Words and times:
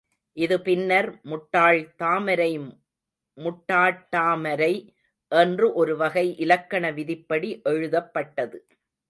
இது 0.37 0.55
பின்னர் 0.61 1.09
முட்டாள் 1.21 1.81
தாமரை 1.95 2.49
முட்டாட்டாமரை 3.37 4.73
என்று 5.31 5.67
ஒரு 5.73 5.97
வகை 5.97 6.25
இலக்கண 6.37 6.91
விதிப்படி 6.91 7.61
எழுதப்பட்டது. 7.63 8.59